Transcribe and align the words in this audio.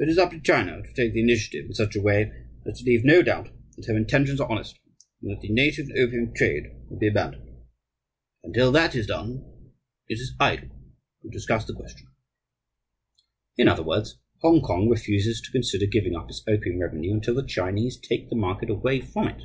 It 0.00 0.08
is 0.08 0.18
up 0.18 0.32
to 0.32 0.40
China 0.40 0.82
to 0.82 0.92
take 0.94 1.12
the 1.12 1.20
initiative 1.22 1.66
in 1.66 1.74
such 1.74 1.94
a 1.94 2.02
way 2.02 2.32
as 2.66 2.80
to 2.80 2.84
leave 2.84 3.04
no 3.04 3.22
doubt 3.22 3.50
that 3.76 3.86
her 3.86 3.96
intentions 3.96 4.40
are 4.40 4.50
honest 4.50 4.76
and 5.22 5.30
that 5.30 5.42
the 5.42 5.48
native 5.48 5.90
opium 5.96 6.34
trade 6.34 6.64
will 6.88 6.98
be 6.98 7.06
abandoned. 7.06 7.52
Until 8.42 8.72
that 8.72 8.96
is 8.96 9.06
done, 9.06 9.70
it 10.08 10.18
is 10.18 10.34
idle 10.40 10.70
to 11.22 11.28
discuss 11.28 11.66
the 11.66 11.74
question." 11.74 12.08
In 13.56 13.68
other 13.68 13.84
words, 13.84 14.18
Hongkong 14.42 14.88
refuses 14.90 15.40
to 15.42 15.52
consider 15.52 15.86
giving 15.86 16.16
up 16.16 16.28
its 16.28 16.42
opium 16.48 16.80
revenue 16.80 17.14
until 17.14 17.36
the 17.36 17.46
Chinese 17.46 17.96
take 17.96 18.28
the 18.28 18.34
market 18.34 18.70
away 18.70 19.00
from 19.00 19.28
it. 19.28 19.42